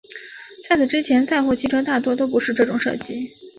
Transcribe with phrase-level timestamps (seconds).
[0.67, 3.29] 在此之前载货汽车大多都不是这种设计。